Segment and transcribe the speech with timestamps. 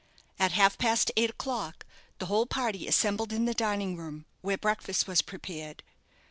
[0.39, 1.85] At half past eight o'clock
[2.17, 5.83] the whole party assembled in the dining room, where breakfast was prepared.